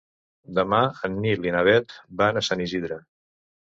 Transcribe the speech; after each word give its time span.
Demà 0.59 0.79
en 1.09 1.19
Nil 1.25 1.45
i 1.49 1.53
na 1.57 1.63
Bet 1.69 1.95
van 2.23 2.41
a 2.43 2.47
Sant 2.51 2.65
Isidre. 2.67 2.99